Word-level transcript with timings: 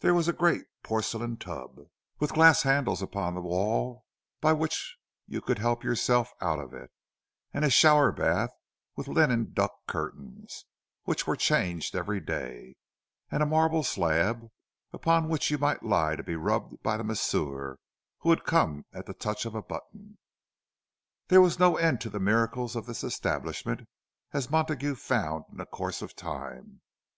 There 0.00 0.14
was 0.14 0.28
a 0.28 0.32
great 0.32 0.64
porcelain 0.82 1.36
tub, 1.36 1.76
with 2.20 2.32
glass 2.32 2.62
handles 2.62 3.02
upon 3.02 3.34
the 3.34 3.42
wall 3.42 4.06
by 4.40 4.54
which 4.54 4.96
you 5.26 5.42
could 5.42 5.58
help 5.58 5.84
yourself 5.84 6.32
out 6.40 6.58
of 6.58 6.72
it, 6.72 6.90
and 7.52 7.66
a 7.66 7.70
shower 7.70 8.10
bath 8.10 8.48
with 8.96 9.08
linen 9.08 9.52
duck 9.52 9.72
curtains, 9.86 10.64
which 11.02 11.26
were 11.26 11.36
changed 11.36 11.94
every 11.94 12.18
day; 12.18 12.76
and 13.30 13.42
a 13.42 13.44
marble 13.44 13.82
slab 13.82 14.48
upon 14.94 15.28
which 15.28 15.50
you 15.50 15.58
might 15.58 15.82
lie 15.82 16.16
to 16.16 16.22
be 16.22 16.34
rubbed 16.34 16.82
by 16.82 16.96
the 16.96 17.04
masseur 17.04 17.78
who 18.20 18.30
would 18.30 18.44
come 18.44 18.86
at 18.94 19.04
the 19.04 19.12
touch 19.12 19.44
of 19.44 19.54
a 19.54 19.60
button. 19.60 20.16
There 21.26 21.42
was 21.42 21.58
no 21.58 21.76
end 21.76 22.00
to 22.00 22.08
the 22.08 22.18
miracles 22.18 22.74
of 22.74 22.86
this 22.86 23.04
establishment, 23.04 23.86
as 24.32 24.50
Montague 24.50 24.94
found 24.94 25.44
in 25.50 25.58
the 25.58 25.66
course 25.66 26.00
of 26.00 26.16
time. 26.16 26.80